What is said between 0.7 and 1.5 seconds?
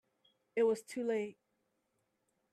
too late.